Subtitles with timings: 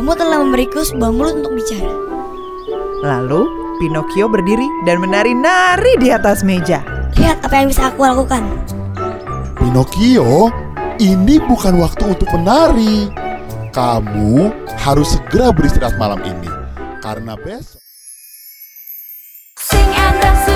[0.00, 1.92] Kamu telah memberiku sebuah mulut untuk bicara.
[3.04, 3.44] Lalu
[3.84, 6.80] Pinocchio berdiri dan menari-nari di atas meja.
[7.20, 8.40] Lihat apa yang bisa aku lakukan.
[9.60, 10.48] Pinocchio,
[10.96, 13.12] ini bukan waktu untuk menari.
[13.76, 14.48] Kamu
[14.80, 16.48] harus segera beristirahat malam ini.
[17.04, 17.84] Karena besok...
[19.60, 20.49] Sing and dance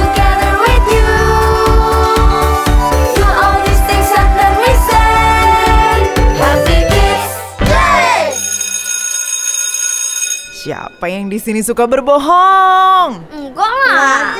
[10.65, 13.21] Siapa yang di sini suka berbohong?
[13.37, 14.33] Enggak lah.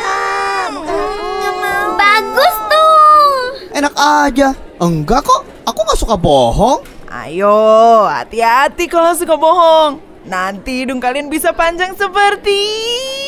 [2.01, 3.29] Bagus tuh.
[3.77, 4.57] Enak aja.
[4.81, 6.81] Enggak kok, aku nggak suka bohong.
[7.13, 10.01] Ayo, hati-hati kalau suka bohong.
[10.25, 12.73] Nanti hidung kalian bisa panjang seperti...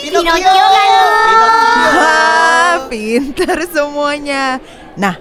[0.09, 0.89] Pinocchio kan
[2.01, 4.57] Wah, pintar semuanya.
[4.97, 5.21] Nah,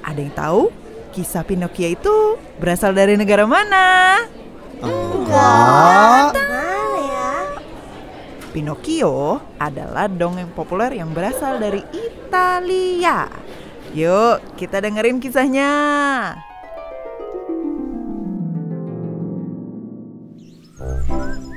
[0.00, 0.72] ada yang tahu
[1.12, 4.24] kisah Pinocchio itu berasal dari negara mana?
[4.80, 6.49] Enggak.
[8.60, 13.24] Pinocchio adalah dongeng populer yang berasal dari Italia.
[13.96, 15.72] Yuk, kita dengerin kisahnya.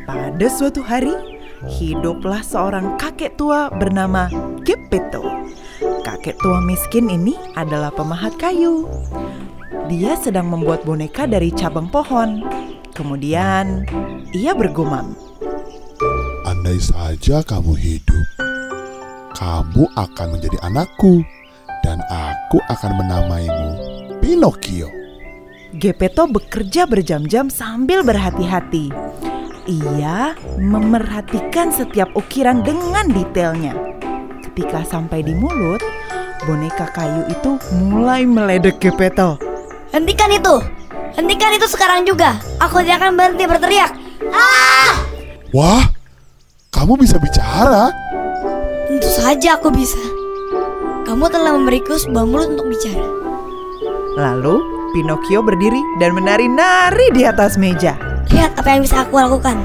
[0.07, 1.11] Pada suatu hari,
[1.67, 4.31] hiduplah seorang kakek tua bernama
[4.63, 5.27] Geppetto.
[6.07, 8.87] Kakek tua miskin ini adalah pemahat kayu.
[9.91, 12.47] Dia sedang membuat boneka dari cabang pohon.
[12.95, 13.83] Kemudian,
[14.31, 15.32] ia bergumam.
[16.63, 18.27] Andai saja kamu hidup,
[19.35, 21.19] kamu akan menjadi anakku,
[21.83, 23.69] dan aku akan menamaimu
[24.23, 24.87] Pinocchio.
[25.75, 28.95] Gepetto bekerja berjam-jam sambil berhati-hati.
[29.67, 33.75] Ia memerhatikan setiap ukiran dengan detailnya.
[34.47, 35.83] Ketika sampai di mulut,
[36.47, 39.35] boneka kayu itu mulai meledek Gepetto.
[39.91, 40.63] Hentikan itu.
[41.19, 42.39] Hentikan itu sekarang juga.
[42.63, 43.91] Aku tidak akan berhenti berteriak.
[45.51, 45.92] Wah,
[46.83, 47.95] kamu bisa bicara?
[48.91, 49.95] Tentu saja aku bisa.
[51.07, 53.07] Kamu telah memberiku sebuah mulut untuk bicara.
[54.19, 54.59] Lalu,
[54.91, 57.95] Pinocchio berdiri dan menari-nari di atas meja.
[58.27, 59.63] Lihat apa yang bisa aku lakukan.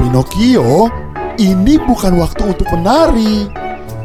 [0.00, 0.88] Pinocchio,
[1.36, 3.44] ini bukan waktu untuk menari.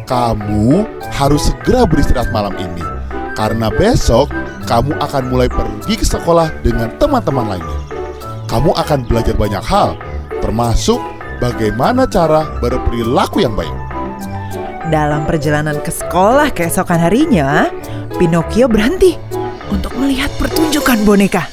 [0.03, 2.83] Kamu harus segera beristirahat malam ini.
[3.31, 4.27] Karena besok
[4.67, 7.79] kamu akan mulai pergi ke sekolah dengan teman-teman lainnya.
[8.51, 9.95] Kamu akan belajar banyak hal,
[10.43, 10.99] termasuk
[11.41, 13.73] bagaimana cara berperilaku yang baik.
[14.91, 17.71] Dalam perjalanan ke sekolah keesokan harinya,
[18.19, 19.17] Pinocchio berhenti
[19.71, 21.47] untuk melihat pertunjukan boneka.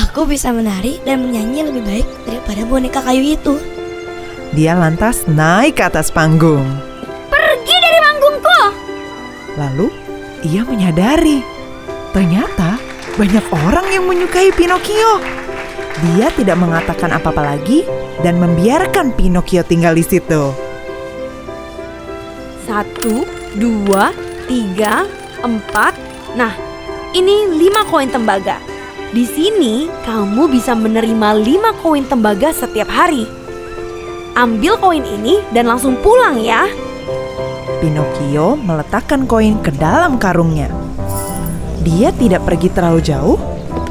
[0.00, 3.54] Aku bisa menari dan menyanyi lebih baik daripada boneka kayu itu.
[4.56, 6.66] Dia lantas naik ke atas panggung.
[7.30, 8.60] Pergi dari panggungku.
[9.60, 9.86] Lalu
[10.42, 11.44] ia menyadari
[12.10, 12.80] ternyata
[13.14, 15.39] banyak orang yang menyukai Pinocchio.
[16.00, 17.84] Dia tidak mengatakan apa-apa lagi
[18.24, 20.48] dan membiarkan Pinocchio tinggal di situ.
[22.64, 23.28] Satu,
[23.60, 24.08] dua,
[24.48, 25.04] tiga,
[25.44, 25.92] empat.
[26.40, 26.56] Nah,
[27.12, 28.56] ini lima koin tembaga.
[29.12, 33.28] Di sini kamu bisa menerima lima koin tembaga setiap hari.
[34.40, 36.64] Ambil koin ini dan langsung pulang ya.
[37.84, 40.72] Pinocchio meletakkan koin ke dalam karungnya.
[41.84, 43.49] Dia tidak pergi terlalu jauh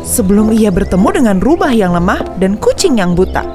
[0.10, 3.46] sebelum ia bertemu dengan rubah yang lemah dan kucing yang buta.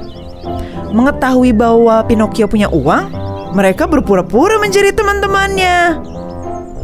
[0.95, 3.11] Mengetahui bahwa Pinocchio punya uang,
[3.51, 5.99] mereka berpura-pura menjadi teman-temannya.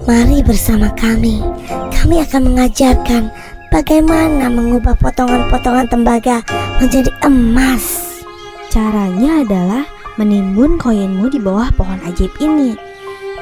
[0.03, 1.39] Mari bersama kami.
[1.95, 3.31] Kami akan mengajarkan
[3.71, 6.43] bagaimana mengubah potongan-potongan tembaga
[6.83, 8.19] menjadi emas.
[8.67, 9.83] Caranya adalah
[10.19, 12.75] menimbun koinmu di bawah pohon ajaib ini.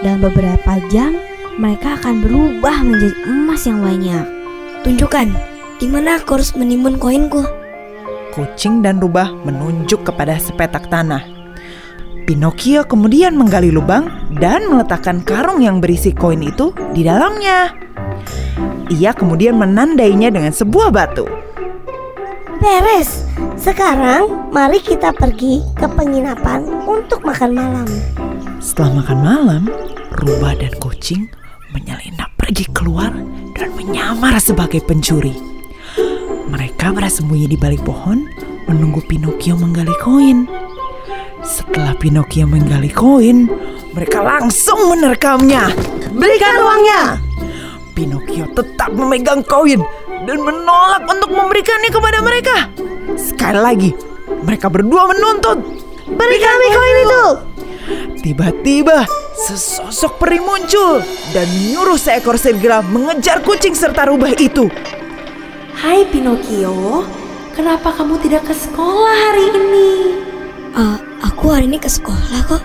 [0.06, 1.18] Dalam beberapa jam,
[1.58, 4.26] mereka akan berubah menjadi emas yang banyak.
[4.86, 5.28] Tunjukkan
[5.80, 7.48] di mana aku harus menimbun koinku.
[8.36, 11.24] Kucing dan rubah menunjuk kepada sepetak tanah.
[12.28, 14.06] Pinocchio kemudian menggali lubang
[14.38, 17.74] dan meletakkan karung yang berisi koin itu di dalamnya.
[18.94, 21.26] Ia kemudian menandainya dengan sebuah batu.
[22.62, 23.26] Beres.
[23.58, 27.90] Sekarang mari kita pergi ke penginapan untuk makan malam.
[28.62, 29.64] Setelah makan malam,
[30.22, 31.32] rubah dan kucing
[31.74, 33.10] menyelinap pergi keluar
[33.58, 35.49] dan menyamar sebagai pencuri.
[36.50, 38.26] Mereka bersembunyi di balik pohon
[38.66, 40.50] menunggu Pinocchio menggali koin.
[41.46, 43.46] Setelah Pinocchio menggali koin,
[43.94, 45.70] mereka langsung menerkamnya.
[46.10, 47.02] Berikan uangnya!
[47.94, 49.78] Pinocchio tetap memegang koin
[50.26, 52.58] dan menolak untuk memberikannya kepada mereka.
[53.14, 53.90] Sekali lagi,
[54.42, 55.62] mereka berdua menuntut.
[56.10, 57.26] Berikan kami koin itu!
[58.26, 59.06] Tiba-tiba,
[59.38, 61.00] sesosok peri muncul
[61.30, 64.66] dan menyuruh seekor serigala mengejar kucing serta rubah itu.
[65.80, 67.08] Hai Pinocchio,
[67.56, 69.92] kenapa kamu tidak ke sekolah hari ini?
[70.76, 72.60] Eh, aku hari ini ke sekolah kok.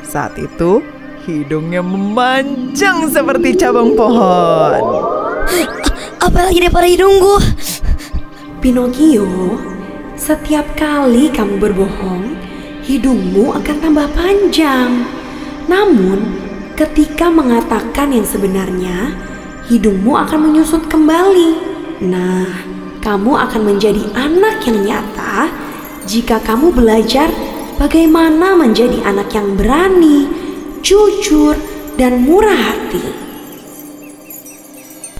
[0.00, 0.80] Saat itu,
[1.28, 4.80] hidungnya memanjang seperti cabang pohon.
[6.24, 7.36] Apalagi daripada hidungku.
[8.64, 9.60] Pinocchio,
[10.16, 12.40] setiap kali kamu berbohong,
[12.88, 15.04] hidungmu akan tambah panjang.
[15.68, 16.24] Namun,
[16.72, 19.28] ketika mengatakan yang sebenarnya,
[19.70, 21.54] hidungmu akan menyusut kembali.
[22.02, 22.50] Nah,
[22.98, 25.46] kamu akan menjadi anak yang nyata
[26.10, 27.30] jika kamu belajar
[27.78, 30.26] bagaimana menjadi anak yang berani,
[30.82, 31.54] jujur,
[31.94, 33.04] dan murah hati.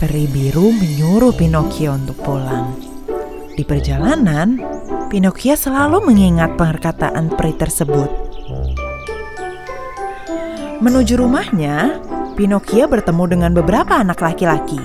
[0.00, 2.74] Peri biru menyuruh Pinocchio untuk pulang.
[3.54, 4.56] Di perjalanan,
[5.12, 8.10] Pinocchio selalu mengingat perkataan peri tersebut.
[10.80, 12.00] Menuju rumahnya,
[12.40, 14.80] Pinocchio bertemu dengan beberapa anak laki-laki.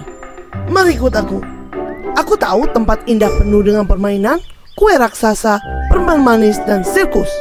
[0.68, 1.40] Mari ikut aku.
[2.19, 4.44] Aku tahu tempat indah penuh dengan permainan,
[4.75, 7.31] kue raksasa, permen manis, dan sirkus.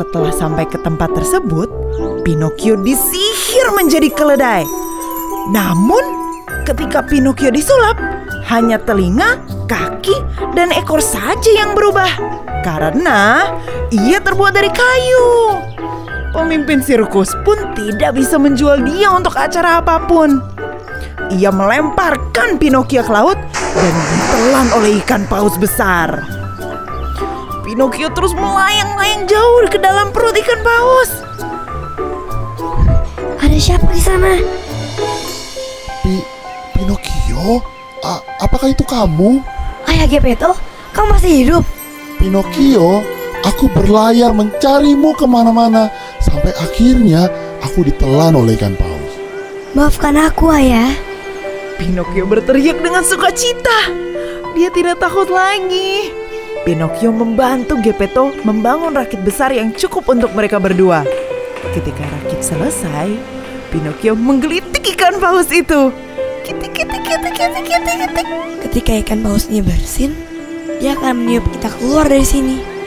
[0.00, 1.68] Setelah sampai ke tempat tersebut,
[2.24, 4.64] Pinocchio disihir menjadi keledai.
[5.52, 6.00] Namun,
[6.64, 8.00] ketika Pinocchio disulap,
[8.48, 10.16] hanya telinga, kaki,
[10.56, 12.08] dan ekor saja yang berubah.
[12.64, 13.44] Karena
[13.92, 15.68] ia terbuat dari kayu.
[16.30, 20.38] Pemimpin sirkus pun tidak bisa menjual dia untuk acara apa pun.
[21.34, 23.38] Ia melemparkan Pinocchio ke laut
[23.74, 26.22] dan ditelan oleh ikan paus besar.
[27.66, 31.10] Pinocchio terus melayang-layang jauh ke dalam perut ikan paus.
[33.42, 34.38] Ada siapa di sana?
[36.06, 36.14] Pi
[36.78, 37.58] Pinocchio,
[38.06, 39.42] A- apakah itu kamu?
[39.90, 40.54] Ayah Gepetto,
[40.94, 41.64] kamu masih hidup?
[42.18, 43.02] Pinocchio,
[43.46, 47.28] aku berlayar mencarimu ke mana-mana sampai akhirnya
[47.64, 49.12] aku ditelan oleh ikan paus.
[49.74, 50.92] Maafkan aku, ayah.
[51.80, 53.88] Pinocchio berteriak dengan sukacita.
[54.52, 56.12] Dia tidak takut lagi.
[56.60, 61.08] Pinocchio membantu Geppetto membangun rakit besar yang cukup untuk mereka berdua.
[61.72, 63.08] Ketika rakit selesai,
[63.70, 65.94] Pinocchio menggelitik ikan paus itu.
[66.42, 68.26] Kitik, kitik, kitik, kitik, kitik, kitik.
[68.66, 70.12] Ketika ikan pausnya bersin,
[70.82, 72.79] dia akan meniup kita keluar dari sini.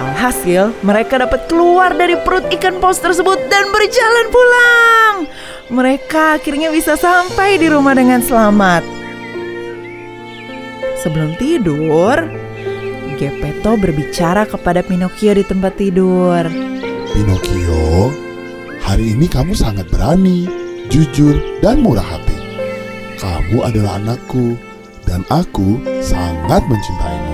[0.00, 5.14] Alhasil, mereka dapat keluar dari perut ikan paus tersebut dan berjalan pulang.
[5.68, 8.80] Mereka akhirnya bisa sampai di rumah dengan selamat.
[11.04, 12.16] Sebelum tidur,
[13.20, 16.48] Geppetto berbicara kepada Pinocchio di tempat tidur.
[17.12, 18.08] Pinocchio,
[18.80, 20.48] hari ini kamu sangat berani,
[20.88, 22.40] jujur, dan murah hati.
[23.20, 24.56] Kamu adalah anakku,
[25.04, 27.29] dan aku sangat mencintaimu.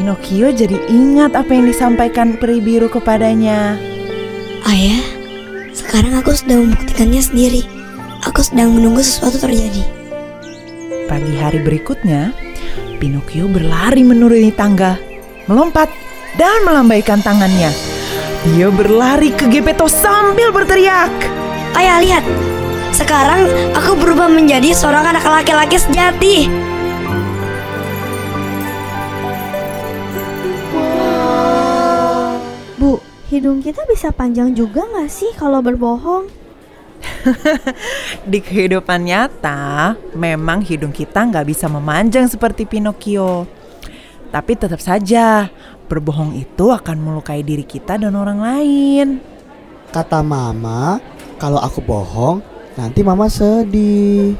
[0.00, 3.76] Pinocchio jadi ingat apa yang disampaikan peri biru kepadanya.
[4.64, 5.04] Ayah,
[5.76, 7.68] sekarang aku sedang membuktikannya sendiri.
[8.24, 9.84] Aku sedang menunggu sesuatu terjadi.
[11.04, 12.32] Pagi hari berikutnya,
[12.96, 14.96] Pinocchio berlari menuruni tangga,
[15.44, 15.92] melompat,
[16.40, 17.68] dan melambaikan tangannya.
[18.56, 21.12] Dia berlari ke Geppetto sambil berteriak.
[21.76, 22.24] Ayah lihat,
[22.96, 26.48] sekarang aku berubah menjadi seorang anak laki-laki sejati.
[33.30, 36.26] Hidung kita bisa panjang juga nggak sih kalau berbohong?
[38.30, 43.46] Di kehidupan nyata, memang hidung kita nggak bisa memanjang seperti Pinocchio.
[44.34, 45.46] Tapi tetap saja,
[45.86, 49.08] berbohong itu akan melukai diri kita dan orang lain.
[49.94, 50.98] Kata mama,
[51.38, 52.42] kalau aku bohong,
[52.74, 54.34] nanti mama sedih.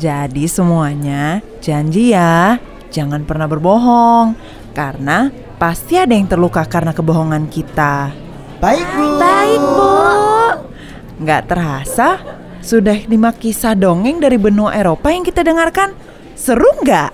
[0.00, 2.56] Jadi semuanya janji ya,
[2.88, 4.32] jangan pernah berbohong.
[4.72, 5.28] Karena
[5.60, 8.29] pasti ada yang terluka karena kebohongan kita.
[8.60, 9.04] Baik, Bu.
[9.16, 9.88] Baik, Bu.
[11.24, 12.20] Nggak terasa,
[12.60, 15.96] sudah lima kisah dongeng dari benua Eropa yang kita dengarkan.
[16.36, 17.08] Seru nggak?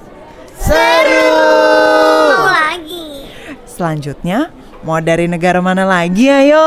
[2.50, 3.30] lagi.
[3.62, 4.50] Selanjutnya,
[4.82, 6.66] mau dari negara mana lagi ayo?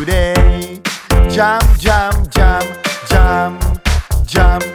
[0.00, 0.80] today.
[1.28, 2.62] Jam, jam, jam,
[3.08, 3.58] jam,
[4.26, 4.69] jam.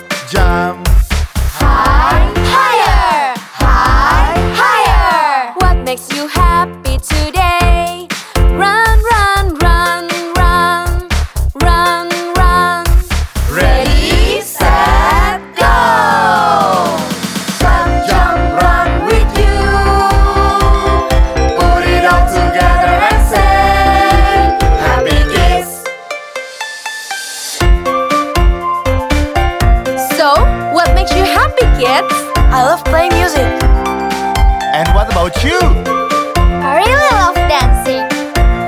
[35.25, 35.57] about you?
[35.57, 38.05] I really love dancing.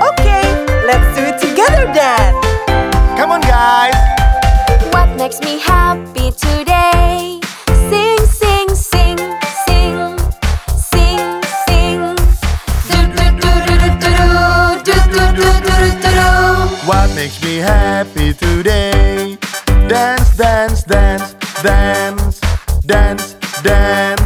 [0.10, 0.42] Okay,
[0.88, 2.34] let's do it together then.
[3.16, 3.94] Come on, guys.
[4.92, 7.40] What makes me happy today?
[7.90, 9.18] Sing, sing, sing,
[9.66, 10.18] sing,
[10.78, 12.16] sing, sing.
[16.88, 19.38] What makes me happy today?
[19.88, 22.42] Dance, dance, dance, dance,
[22.86, 24.17] dance, dance.